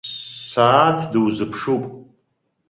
[0.49, 1.83] Сааҭ дузԥшуп.